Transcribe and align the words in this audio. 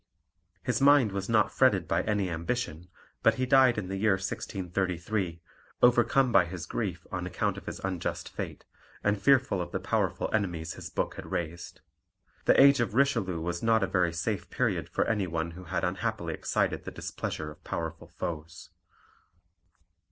His 0.63 0.81
mind 0.81 1.11
was 1.11 1.29
not 1.29 1.51
fretted 1.51 1.87
by 1.87 2.01
any 2.01 2.27
ambition, 2.27 2.87
but 3.21 3.35
he 3.35 3.45
died 3.45 3.77
in 3.77 3.87
the 3.87 3.97
year 3.97 4.13
1633, 4.13 5.43
overcome 5.83 6.31
by 6.31 6.45
his 6.45 6.65
grief 6.65 7.05
on 7.11 7.27
account 7.27 7.55
of 7.55 7.67
his 7.67 7.79
unjust 7.81 8.27
fate, 8.27 8.65
and 9.03 9.21
fearful 9.21 9.61
of 9.61 9.71
the 9.71 9.79
powerful 9.79 10.27
enemies 10.33 10.73
his 10.73 10.89
book 10.89 11.17
had 11.17 11.29
raised. 11.31 11.81
The 12.45 12.59
age 12.59 12.79
of 12.79 12.95
Richelieu 12.95 13.39
was 13.39 13.61
not 13.61 13.83
a 13.83 13.87
very 13.87 14.11
safe 14.11 14.49
period 14.49 14.89
for 14.89 15.05
any 15.05 15.27
one 15.27 15.51
who 15.51 15.65
had 15.65 15.83
unhappily 15.83 16.33
excited 16.33 16.83
the 16.83 16.89
displeasure 16.89 17.51
of 17.51 17.63
powerful 17.63 18.07
foes. 18.07 18.71